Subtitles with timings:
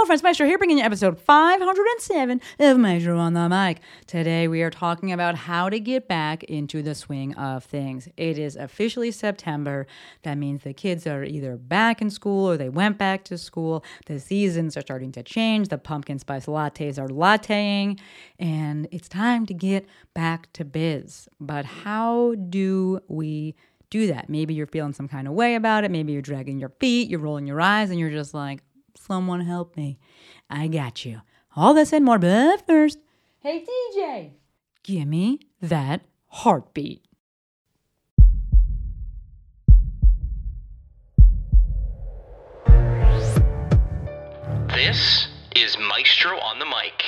[0.00, 0.22] Hello, friends.
[0.22, 3.80] Maestro here, bringing you episode 507 of Maestro on the Mic.
[4.06, 8.08] Today, we are talking about how to get back into the swing of things.
[8.16, 9.86] It is officially September.
[10.22, 13.84] That means the kids are either back in school or they went back to school.
[14.06, 15.68] The seasons are starting to change.
[15.68, 18.00] The pumpkin spice lattes are latteing,
[18.38, 21.28] and it's time to get back to biz.
[21.38, 23.54] But how do we
[23.90, 24.30] do that?
[24.30, 25.90] Maybe you're feeling some kind of way about it.
[25.90, 28.62] Maybe you're dragging your feet, you're rolling your eyes, and you're just like,
[28.96, 29.98] Someone help me.
[30.48, 31.20] I got you.
[31.56, 32.98] All this and more, but first,
[33.40, 33.64] hey
[33.96, 34.30] DJ,
[34.82, 37.02] give me that heartbeat.
[44.74, 47.02] This is Maestro on the Mic.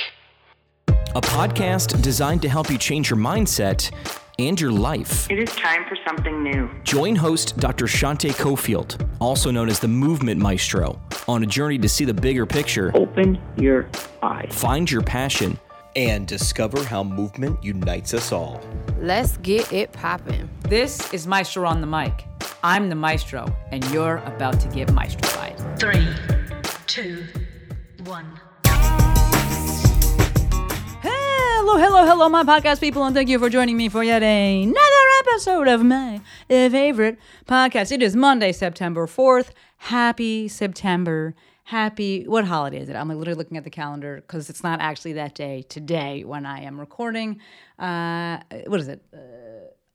[1.15, 3.91] a podcast designed to help you change your mindset
[4.39, 5.29] and your life.
[5.29, 6.69] It is time for something new.
[6.83, 7.85] Join host Dr.
[7.85, 12.45] Shante Cofield, also known as the Movement Maestro, on a journey to see the bigger
[12.45, 13.87] picture, Open your
[14.21, 14.49] eyes.
[14.51, 15.57] find your passion,
[15.95, 18.59] and discover how movement unites us all.
[18.99, 20.49] Let's get it poppin'.
[20.67, 22.25] This is Maestro on the mic.
[22.63, 25.79] I'm the maestro, and you're about to get maestrofied.
[25.79, 26.07] Three,
[26.87, 27.23] two,
[28.05, 28.39] one.
[31.01, 34.92] Hello, hello, hello, my podcast people, and thank you for joining me for yet another
[35.33, 37.17] episode of my favorite
[37.47, 37.91] podcast.
[37.91, 39.47] It is Monday, September 4th.
[39.77, 41.33] Happy September.
[41.63, 42.95] Happy, what holiday is it?
[42.95, 46.61] I'm literally looking at the calendar because it's not actually that day today when I
[46.61, 47.41] am recording.
[47.79, 49.01] Uh, what is it?
[49.11, 49.17] Uh,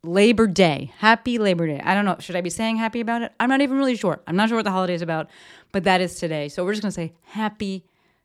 [0.03, 0.92] Labor Day.
[0.98, 1.80] Happy Labor Day.
[1.84, 2.17] I don't know.
[2.19, 3.33] Should I be saying happy about it?
[3.39, 4.19] I'm not even really sure.
[4.27, 5.30] I'm not sure what the holiday is about,
[5.70, 6.48] but that is today.
[6.48, 7.84] So we're just going to say happy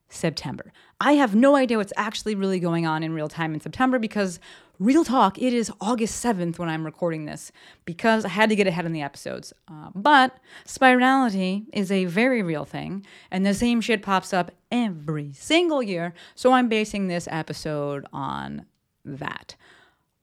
[0.09, 0.71] September.
[0.99, 4.39] I have no idea what's actually really going on in real time in September because,
[4.83, 7.51] real talk, it is August 7th when I'm recording this
[7.85, 9.53] because I had to get ahead in the episodes.
[9.67, 15.31] Uh, but spirality is a very real thing, and the same shit pops up every
[15.33, 16.13] single year.
[16.35, 18.65] So I'm basing this episode on
[19.05, 19.55] that.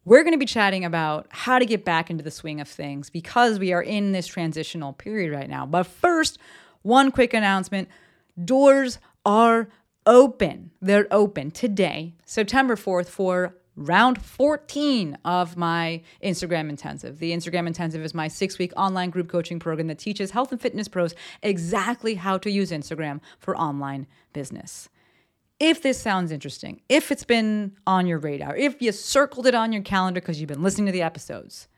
[0.05, 3.09] We're going to be chatting about how to get back into the swing of things
[3.09, 5.65] because we are in this transitional period right now.
[5.65, 6.39] But first,
[6.83, 7.89] one quick announcement
[8.43, 9.69] doors are
[10.07, 10.71] open.
[10.81, 17.19] They're open today, September 4th, for round 14 of my Instagram Intensive.
[17.19, 20.61] The Instagram Intensive is my six week online group coaching program that teaches health and
[20.61, 24.89] fitness pros exactly how to use Instagram for online business
[25.61, 29.73] if this sounds interesting, if it's been on your radar, if you circled it on
[29.73, 31.69] your calendar because you've been listening to the episodes,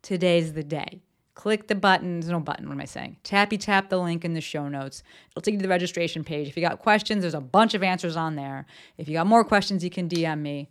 [0.00, 1.02] today's the day.
[1.34, 2.20] Click the button.
[2.20, 2.68] There's no button.
[2.68, 3.16] What am I saying?
[3.24, 5.02] Tappy tap the link in the show notes.
[5.30, 6.46] It'll take you to the registration page.
[6.46, 8.66] If you got questions, there's a bunch of answers on there.
[8.98, 10.68] If you got more questions, you can DM me.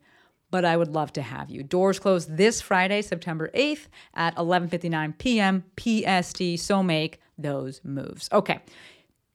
[0.52, 1.64] But I would love to have you.
[1.64, 5.64] Doors close this Friday, September 8th at 11:59 p.m.
[5.78, 6.64] PST.
[6.64, 8.30] So make those moves.
[8.32, 8.60] Okay,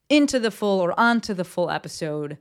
[0.09, 2.39] into the full or onto the full episode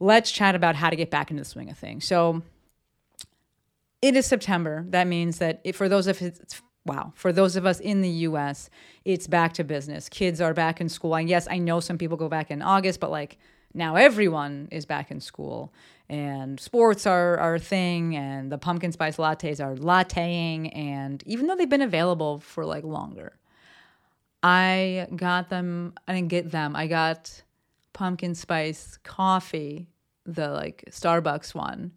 [0.00, 2.04] let's chat about how to get back into the swing of things.
[2.04, 2.42] So
[4.02, 4.84] it is September.
[4.88, 8.08] That means that if, for those of us, wow, for those of us in the
[8.08, 8.70] U.S.,
[9.04, 10.08] it's back to business.
[10.08, 11.14] Kids are back in school.
[11.16, 13.38] And yes, I know some people go back in August, but like
[13.74, 15.72] now everyone is back in school,
[16.08, 21.46] and sports are are a thing, and the pumpkin spice lattes are latteing, and even
[21.46, 23.38] though they've been available for like longer,
[24.42, 25.94] I got them.
[26.06, 26.74] I didn't get them.
[26.74, 27.42] I got
[27.92, 29.88] pumpkin spice coffee,
[30.24, 31.92] the like Starbucks one,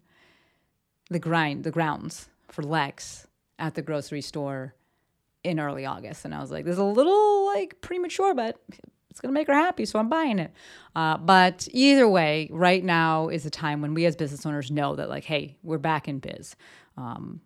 [1.08, 3.26] the grind, the grounds for Lex
[3.58, 4.74] at the grocery store
[5.44, 6.24] in early August.
[6.24, 8.60] And I was like, this is a little like premature, but
[9.12, 9.84] it's going to make her happy.
[9.84, 10.52] So I'm buying it.
[10.96, 14.96] Uh, but either way, right now is a time when we as business owners know
[14.96, 16.56] that, like, hey, we're back in biz.
[16.96, 17.42] Um,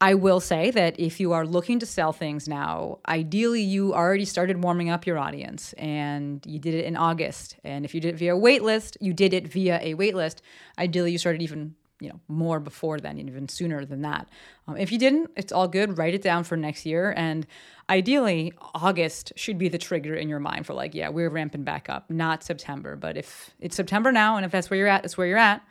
[0.00, 4.24] I will say that if you are looking to sell things now, ideally you already
[4.24, 7.56] started warming up your audience and you did it in August.
[7.62, 10.40] And if you did it via a you did it via a wait list.
[10.78, 14.28] Ideally you started even you know more before then even sooner than that
[14.68, 17.46] um, if you didn't it's all good write it down for next year and
[17.90, 21.88] ideally august should be the trigger in your mind for like yeah we're ramping back
[21.88, 25.16] up not september but if it's september now and if that's where you're at that's
[25.16, 25.62] where you're at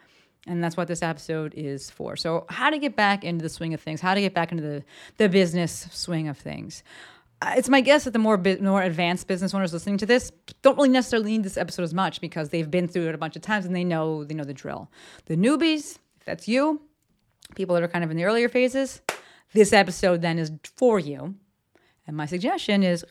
[0.48, 2.16] and that's what this episode is for.
[2.16, 4.64] So, how to get back into the swing of things, how to get back into
[4.64, 4.84] the,
[5.18, 6.84] the business swing of things.
[7.42, 10.32] Uh, It's my guess that the more more advanced business owners listening to this
[10.62, 13.36] don't really necessarily need this episode as much because they've been through it a bunch
[13.36, 14.90] of times and they know they know the drill.
[15.26, 16.82] The newbies, that's you,
[17.56, 19.02] people that are kind of in the earlier phases,
[19.54, 21.36] this episode then is for you.
[22.08, 23.06] And my suggestion is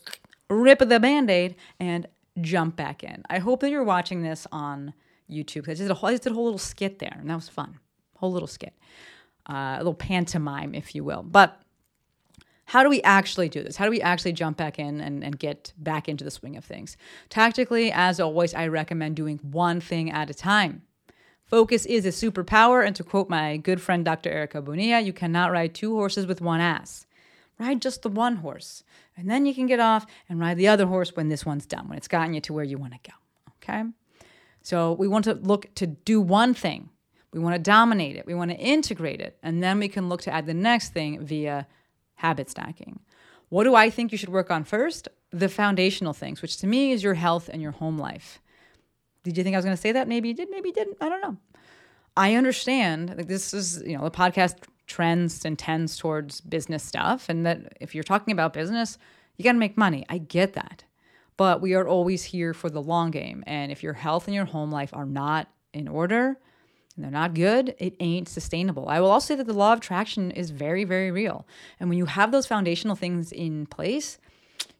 [0.51, 2.07] rip the band-aid and
[2.41, 3.23] jump back in.
[3.31, 4.95] I hope that you're watching this on
[5.31, 5.65] YouTube.
[5.65, 7.79] I just did a whole, did a whole little skit there, and that was fun.
[8.17, 8.75] Whole little skit,
[9.49, 11.23] uh, a little pantomime, if you will.
[11.23, 11.61] But
[12.67, 13.77] how do we actually do this?
[13.77, 16.65] How do we actually jump back in and, and get back into the swing of
[16.65, 16.97] things?
[17.29, 20.83] Tactically, as always, I recommend doing one thing at a time.
[21.53, 24.31] Focus is a superpower, and to quote my good friend Dr.
[24.31, 27.05] Erica Bonilla, you cannot ride two horses with one ass.
[27.61, 28.85] Ride just the one horse,
[29.19, 31.89] and then you can get off and ride the other horse when this one's done,
[31.89, 33.15] when it's gotten you to where you want to go.
[33.63, 33.85] Okay?
[34.63, 36.89] So we want to look to do one thing.
[37.35, 38.25] We want to dominate it.
[38.25, 39.37] We want to integrate it.
[39.43, 41.67] And then we can look to add the next thing via
[42.15, 43.01] habit stacking.
[43.51, 45.07] What do I think you should work on first?
[45.29, 48.41] The foundational things, which to me is your health and your home life.
[49.23, 50.09] Did you think I was going to say that?
[50.09, 50.97] Maybe you did, maybe you didn't.
[51.01, 51.37] I don't know.
[52.17, 57.29] I understand that this is, you know, the podcast trends and tends towards business stuff.
[57.29, 58.99] And that if you're talking about business,
[59.37, 60.05] you got to make money.
[60.09, 60.85] I get that.
[61.37, 63.43] But we are always here for the long game.
[63.47, 66.39] And if your health and your home life are not in order,
[66.95, 68.89] and they're not good, it ain't sustainable.
[68.89, 71.47] I will also say that the law of attraction is very, very real.
[71.81, 74.19] And when you have those foundational things in place,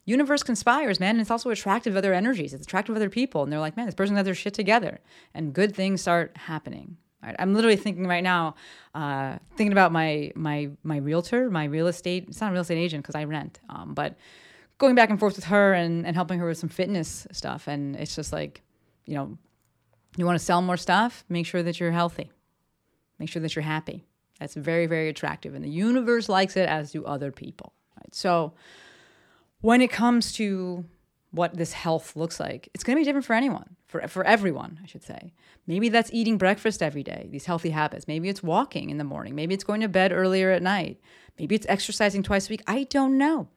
[0.05, 1.11] universe conspires, man.
[1.11, 2.53] And it's also attractive other energies.
[2.53, 3.43] It's attractive other people.
[3.43, 4.99] And they're like, man, this person got their shit together.
[5.33, 6.97] And good things start happening.
[7.23, 7.35] Right?
[7.39, 8.55] I'm literally thinking right now,
[8.93, 12.25] uh, thinking about my my my realtor, my real estate.
[12.27, 14.17] It's not a real estate agent because I rent, um, but
[14.77, 17.67] going back and forth with her and, and helping her with some fitness stuff.
[17.67, 18.61] And it's just like,
[19.05, 19.37] you know,
[20.17, 22.31] you want to sell more stuff, make sure that you're healthy.
[23.19, 24.03] Make sure that you're happy.
[24.39, 25.53] That's very, very attractive.
[25.53, 27.71] And the universe likes it, as do other people.
[27.97, 28.13] Right?
[28.13, 28.53] So
[29.63, 30.83] when it comes to
[31.31, 34.77] what this health looks like, it's going to be different for anyone, for, for everyone,
[34.83, 35.33] I should say.
[35.65, 38.05] Maybe that's eating breakfast every day, these healthy habits.
[38.05, 39.35] Maybe it's walking in the morning.
[39.35, 40.99] Maybe it's going to bed earlier at night.
[41.39, 42.61] Maybe it's exercising twice a week.
[42.67, 43.47] I don't know.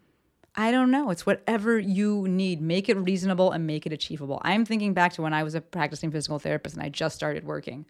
[0.55, 1.11] I don't know.
[1.11, 2.63] It's whatever you need.
[2.63, 4.41] Make it reasonable and make it achievable.
[4.45, 7.45] I'm thinking back to when I was a practicing physical therapist and I just started
[7.45, 7.85] working.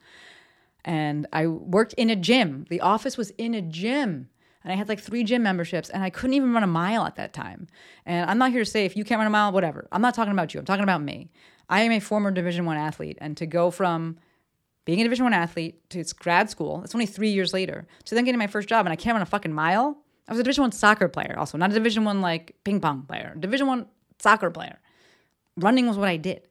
[0.87, 2.65] And I worked in a gym.
[2.71, 4.31] The office was in a gym.
[4.67, 7.17] And I had like three gym memberships and I couldn't even run a mile at
[7.17, 7.69] that time.
[8.05, 9.89] And I'm not here to say if you can't run a mile, whatever.
[9.93, 10.61] I'm not talking about you.
[10.61, 11.31] I'm talking about me.
[11.71, 13.17] I am a former Division One athlete.
[13.21, 14.19] And to go from
[14.85, 18.25] being a Division One athlete to grad school, it's only three years later, to then
[18.25, 19.97] getting my first job and I can't run a fucking mile
[20.29, 23.03] I was a Division One soccer player, also not a Division One like ping pong
[23.03, 23.35] player.
[23.39, 23.87] Division One
[24.19, 24.79] soccer player.
[25.57, 26.49] Running was what I did.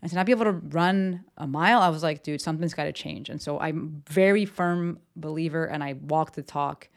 [0.00, 2.84] And to not be able to run a mile, I was like, dude, something's got
[2.84, 3.28] to change.
[3.28, 6.88] And so I'm very firm believer, and I walk the talk.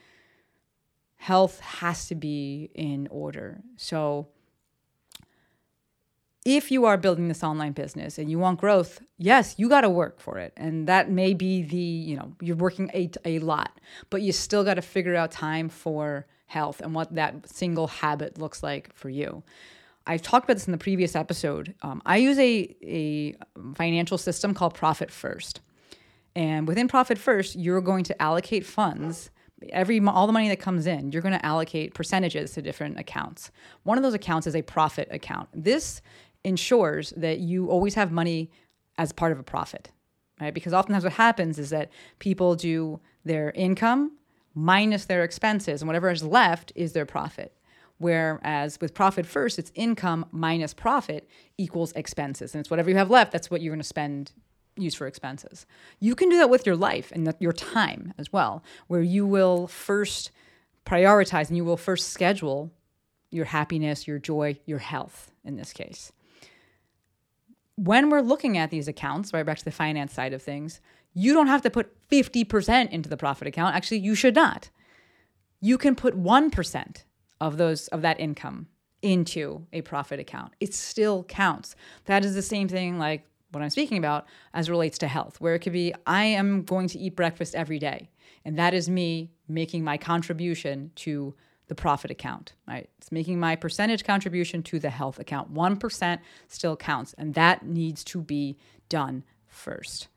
[1.17, 3.61] Health has to be in order.
[3.77, 4.27] So
[6.45, 9.89] if you are building this online business and you want growth, yes, you got to
[9.89, 10.53] work for it.
[10.55, 13.79] And that may be the, you know, you're working a, a lot,
[14.11, 18.37] but you still got to figure out time for health and what that single habit
[18.37, 19.41] looks like for you.
[20.05, 21.73] I've talked about this in the previous episode.
[21.81, 23.35] Um, I use a, a
[23.73, 25.61] financial system called Profit First.
[26.35, 29.31] And within Profit First, you're going to allocate funds
[29.71, 33.51] every all the money that comes in you're going to allocate percentages to different accounts
[33.83, 36.01] one of those accounts is a profit account this
[36.45, 38.51] ensures that you always have money
[38.97, 39.91] as part of a profit,
[40.39, 40.53] right?
[40.53, 41.89] Because oftentimes what happens is that
[42.19, 44.13] people do their income
[44.53, 47.51] minus their expenses, and whatever is left is their profit.
[47.97, 51.27] Whereas with profit first, it's income minus profit
[51.57, 52.53] equals expenses.
[52.53, 54.31] And it's whatever you have left, that's what you're going to spend,
[54.77, 55.65] use for expenses.
[55.99, 59.67] You can do that with your life and your time as well, where you will
[59.67, 60.31] first
[60.85, 62.71] prioritize and you will first schedule
[63.31, 66.11] your happiness, your joy, your health in this case
[67.75, 70.79] when we're looking at these accounts, right back to the finance side of things,
[71.13, 73.75] you don't have to put 50% into the profit account.
[73.75, 74.69] Actually, you should not.
[75.61, 77.03] You can put 1%
[77.41, 78.67] of those of that income
[79.01, 80.53] into a profit account.
[80.59, 81.75] It still counts.
[82.05, 85.55] That is the same thing like what I'm speaking about as relates to health, where
[85.55, 88.09] it could be I am going to eat breakfast every day.
[88.43, 91.33] And that is me making my contribution to
[91.67, 92.87] the profit account, right?
[92.99, 95.53] It's making my percentage contribution to the health account.
[95.53, 98.57] 1% still counts, and that needs to be
[98.87, 100.09] done first.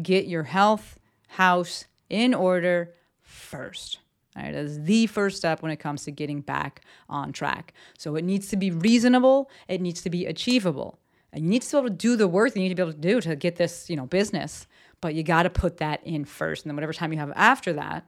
[0.00, 3.98] Get your health house in order first.
[4.36, 7.72] Right, that is the first step when it comes to getting back on track.
[7.96, 10.98] So it needs to be reasonable, it needs to be achievable.
[11.34, 12.98] You need to be able to do the work you need to be able to
[12.98, 14.66] do to get this, you know, business.
[15.00, 16.64] But you got to put that in first.
[16.64, 18.06] And then whatever time you have after that,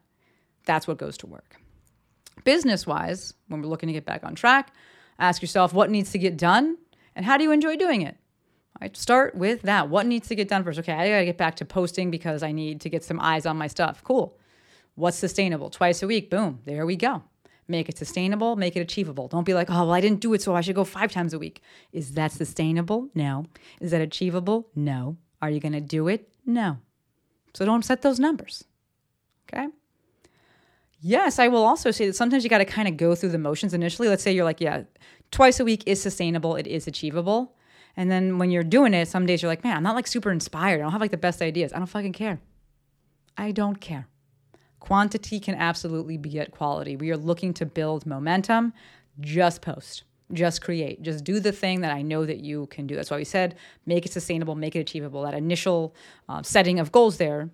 [0.64, 1.61] that's what goes to work
[2.45, 4.73] business wise, when we're looking to get back on track,
[5.18, 6.76] ask yourself what needs to get done
[7.14, 8.16] and how do you enjoy doing it?
[8.80, 9.88] Right, start with that.
[9.88, 10.78] What needs to get done first?
[10.78, 13.56] Okay, I gotta get back to posting because I need to get some eyes on
[13.56, 14.04] my stuff.
[14.04, 14.38] Cool.
[14.97, 15.71] What's sustainable?
[15.71, 16.30] Twice a week.
[16.30, 16.61] Boom.
[16.66, 17.23] There we go.
[17.69, 19.27] Make it sustainable, make it achievable.
[19.29, 21.33] Don't be like, oh, well, I didn't do it, so I should go five times
[21.33, 21.61] a week.
[21.93, 23.09] Is that sustainable?
[23.15, 23.47] No.
[23.81, 24.69] Is that achievable?
[24.75, 25.17] No.
[25.43, 26.29] Are you gonna do it?
[26.45, 26.79] No.
[27.55, 28.65] So don't set those numbers.
[29.49, 29.69] Okay?
[31.01, 33.39] Yes, I will also say that sometimes you got to kind of go through the
[33.39, 34.09] motions initially.
[34.09, 34.85] Let's say you're like, yeah,
[35.31, 37.55] twice a week is sustainable, it is achievable.
[37.97, 40.31] And then when you're doing it, some days you're like, man, I'm not like super
[40.31, 40.81] inspired.
[40.81, 41.73] I don't have like the best ideas.
[41.73, 42.41] I don't fucking care.
[43.39, 44.09] I don't care.
[44.87, 46.95] Quantity can absolutely be beget quality.
[46.95, 48.73] We are looking to build momentum.
[49.19, 52.95] Just post, just create, just do the thing that I know that you can do.
[52.95, 55.23] That's why we said make it sustainable, make it achievable.
[55.23, 55.93] That initial
[56.28, 57.50] uh, setting of goals there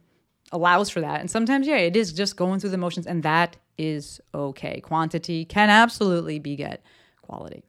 [0.51, 1.21] allows for that.
[1.21, 4.81] And sometimes, yeah, it is just going through the motions, and that is okay.
[4.81, 6.83] Quantity can absolutely beget
[7.23, 7.65] quality.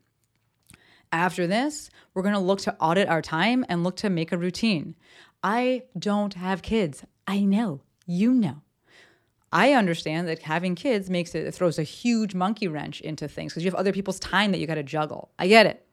[1.14, 4.38] After this, we're going to look to audit our time and look to make a
[4.38, 4.96] routine.
[5.42, 7.06] I don't have kids.
[7.26, 7.80] I know.
[8.06, 8.62] You know.
[9.54, 13.54] I understand that having kids makes it, it throws a huge monkey wrench into things
[13.54, 15.30] because you have other people's time that you got to juggle.
[15.38, 15.86] I get it.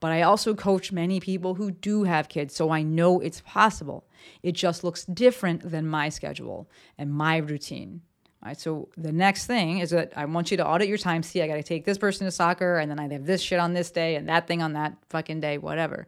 [0.00, 4.06] But I also coach many people who do have kids, so I know it's possible.
[4.42, 8.00] It just looks different than my schedule and my routine.
[8.42, 8.58] Right?
[8.58, 11.22] So the next thing is that I want you to audit your time.
[11.22, 13.58] See, I got to take this person to soccer, and then I have this shit
[13.58, 16.06] on this day and that thing on that fucking day, whatever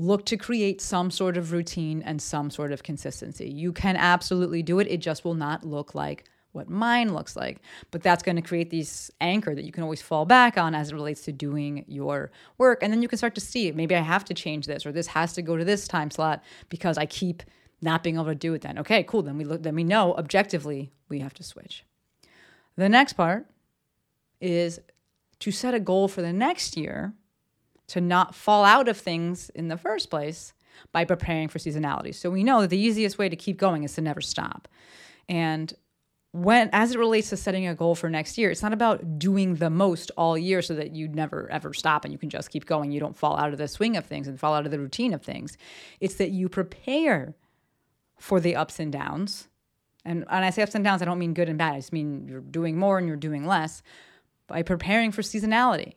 [0.00, 3.48] look to create some sort of routine and some sort of consistency.
[3.50, 4.88] You can absolutely do it.
[4.88, 7.60] It just will not look like what mine looks like.
[7.90, 10.90] But that's going to create these anchor that you can always fall back on as
[10.90, 12.82] it relates to doing your work.
[12.82, 15.08] And then you can start to see maybe I have to change this or this
[15.08, 17.42] has to go to this time slot because I keep
[17.82, 18.78] not being able to do it then.
[18.78, 19.22] Okay, cool.
[19.22, 21.84] Then we look then we know objectively we have to switch.
[22.76, 23.46] The next part
[24.40, 24.80] is
[25.40, 27.12] to set a goal for the next year
[27.90, 30.52] to not fall out of things in the first place
[30.92, 32.14] by preparing for seasonality.
[32.14, 34.68] So we know that the easiest way to keep going is to never stop.
[35.28, 35.72] And
[36.32, 39.56] when as it relates to setting a goal for next year, it's not about doing
[39.56, 42.66] the most all year so that you never ever stop and you can just keep
[42.66, 42.92] going.
[42.92, 45.12] You don't fall out of the swing of things and fall out of the routine
[45.12, 45.58] of things.
[45.98, 47.34] It's that you prepare
[48.18, 49.48] for the ups and downs.
[50.04, 51.74] And when I say ups and downs, I don't mean good and bad.
[51.74, 53.82] I just mean you're doing more and you're doing less
[54.46, 55.94] by preparing for seasonality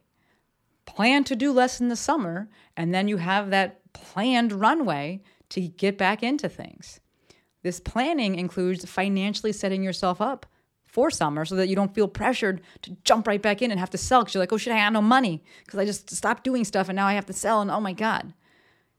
[0.86, 5.62] plan to do less in the summer, and then you have that planned runway to
[5.62, 7.00] get back into things.
[7.62, 10.46] This planning includes financially setting yourself up
[10.86, 13.90] for summer so that you don't feel pressured to jump right back in and have
[13.90, 16.44] to sell because you're like, oh shit, I got no money because I just stopped
[16.44, 17.62] doing stuff and now I have to sell.
[17.62, 18.34] And oh my God.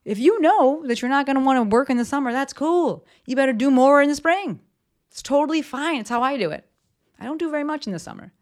[0.05, 2.53] If you know that you're not going to want to work in the summer, that's
[2.53, 3.07] cool.
[3.27, 4.61] You better do more in the spring.
[5.11, 6.01] It's totally fine.
[6.01, 6.69] It's how I do it.
[7.19, 8.33] I don't do very much in the summer.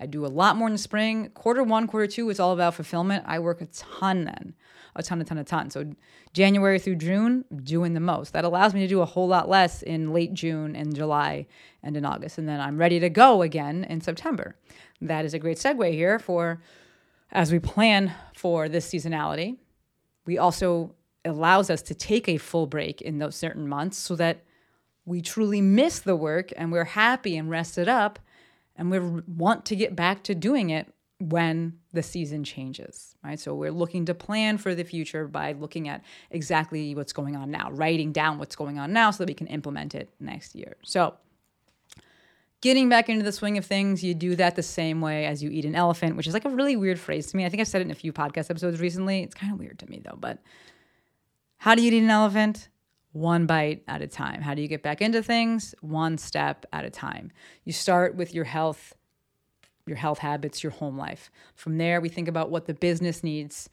[0.00, 1.28] I do a lot more in the spring.
[1.34, 3.24] Quarter one, quarter two is all about fulfillment.
[3.26, 4.54] I work a ton then,
[4.96, 5.68] a ton, a ton, a ton.
[5.68, 5.92] So
[6.32, 8.32] January through June, doing the most.
[8.32, 11.46] That allows me to do a whole lot less in late June and July
[11.82, 12.38] and in August.
[12.38, 14.56] And then I'm ready to go again in September.
[15.02, 16.62] That is a great segue here for
[17.30, 19.58] as we plan for this seasonality.
[20.24, 20.94] We also
[21.26, 24.44] allows us to take a full break in those certain months so that
[25.04, 28.18] we truly miss the work and we're happy and rested up
[28.80, 33.38] and we want to get back to doing it when the season changes, right?
[33.38, 37.50] So we're looking to plan for the future by looking at exactly what's going on
[37.50, 40.76] now, writing down what's going on now so that we can implement it next year.
[40.82, 41.12] So
[42.62, 45.50] getting back into the swing of things, you do that the same way as you
[45.50, 47.44] eat an elephant, which is like a really weird phrase to me.
[47.44, 49.22] I think I've said it in a few podcast episodes recently.
[49.22, 50.38] It's kind of weird to me though, but
[51.58, 52.69] how do you eat an elephant?
[53.12, 54.40] One bite at a time.
[54.40, 55.74] How do you get back into things?
[55.80, 57.32] One step at a time.
[57.64, 58.94] You start with your health,
[59.86, 61.30] your health habits, your home life.
[61.54, 63.68] From there, we think about what the business needs.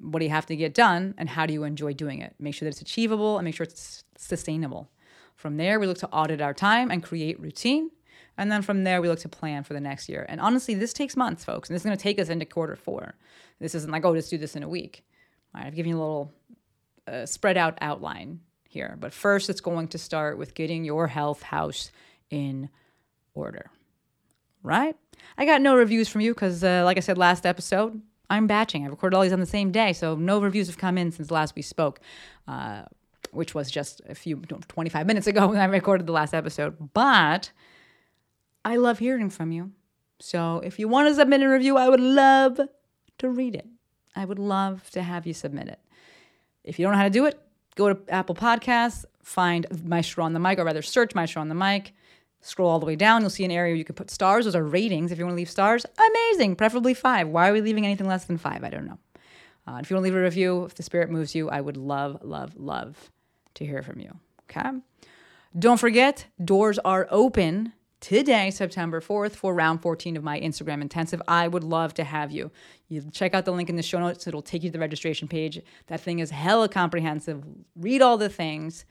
[0.00, 2.34] What do you have to get done, and how do you enjoy doing it?
[2.40, 4.90] Make sure that it's achievable and make sure it's sustainable.
[5.36, 7.90] From there, we look to audit our time and create routine.
[8.36, 10.26] And then from there, we look to plan for the next year.
[10.28, 11.68] And honestly, this takes months, folks.
[11.68, 13.14] And this is going to take us into quarter four.
[13.60, 15.04] This isn't like, oh, let's do this in a week.
[15.54, 16.32] All right, I've given you a little
[17.06, 18.40] uh, spread out outline
[18.74, 18.96] here.
[19.00, 21.90] But first, it's going to start with getting your health house
[22.28, 22.68] in
[23.32, 23.70] order.
[24.62, 24.96] Right?
[25.38, 28.84] I got no reviews from you because, uh, like I said last episode, I'm batching.
[28.84, 31.30] I recorded all these on the same day, so no reviews have come in since
[31.30, 32.00] last we spoke,
[32.48, 32.82] uh,
[33.30, 36.92] which was just a few 25 minutes ago when I recorded the last episode.
[36.92, 37.52] But
[38.64, 39.72] I love hearing from you.
[40.20, 42.60] So if you want to submit a review, I would love
[43.18, 43.66] to read it.
[44.16, 45.80] I would love to have you submit it.
[46.62, 47.38] If you don't know how to do it,
[47.74, 51.54] go to Apple Podcasts, find Maestro on the mic, or rather search Maestro on the
[51.54, 51.92] mic.
[52.40, 54.44] Scroll all the way down, you'll see an area where you can put stars.
[54.44, 55.10] Those are ratings.
[55.10, 57.26] If you want to leave stars, amazing, preferably five.
[57.28, 58.62] Why are we leaving anything less than five?
[58.62, 58.98] I don't know.
[59.66, 61.78] Uh, if you want to leave a review, if the spirit moves you, I would
[61.78, 63.10] love, love, love
[63.54, 64.12] to hear from you.
[64.50, 64.68] Okay.
[65.58, 67.72] Don't forget, doors are open
[68.04, 71.22] today, September 4th, for round 14 of my Instagram intensive.
[71.26, 72.50] I would love to have you.
[72.88, 75.26] You check out the link in the show notes, it'll take you to the registration
[75.26, 75.58] page.
[75.86, 77.42] That thing is hella comprehensive.
[77.74, 78.84] Read all the things.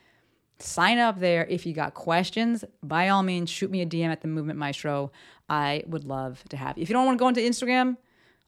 [0.57, 1.45] sign up there.
[1.45, 5.11] If you got questions, by all means, shoot me a DM at the Movement Maestro.
[5.47, 6.81] I would love to have you.
[6.81, 7.97] If you don't want to go into Instagram,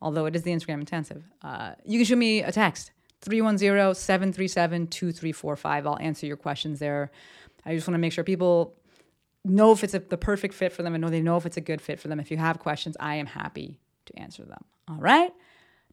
[0.02, 2.92] although it is the Instagram intensive, uh, you can shoot me a text
[3.22, 5.86] 310 737 2345.
[5.86, 7.12] I'll answer your questions there.
[7.66, 8.74] I just want to make sure people
[9.46, 11.58] know if it's a, the perfect fit for them and know they know if it's
[11.58, 12.20] a good fit for them.
[12.20, 14.64] If you have questions, I am happy to answer them.
[14.88, 15.32] All right.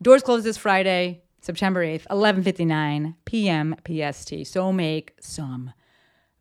[0.01, 3.77] Doors close this Friday, September 8th, 11:59 p.m.
[3.87, 4.47] PST.
[4.47, 5.73] So make some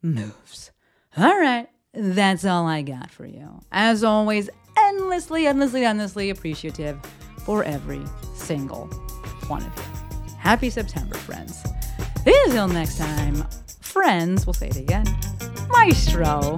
[0.02, 0.72] moves.
[1.18, 1.68] All right.
[1.94, 3.62] That's all I got for you.
[3.72, 7.00] As always, endlessly, endlessly, endlessly appreciative
[7.46, 8.02] for every
[8.34, 8.88] single
[9.48, 10.36] one of you.
[10.38, 11.64] Happy September, friends.
[12.26, 13.46] Until next time,
[13.82, 15.06] friends, we'll say it again.
[15.70, 16.58] Maestro